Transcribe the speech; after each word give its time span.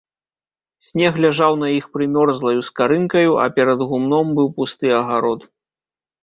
Снег 0.85 1.13
ляжаў 1.25 1.53
на 1.63 1.67
іх 1.79 1.85
прымёрзлаю 1.97 2.63
скарынкаю, 2.69 3.37
а 3.45 3.45
перад 3.59 3.79
гумном 3.93 4.27
быў 4.41 4.47
пусты 4.57 4.85
агарод. 5.03 5.47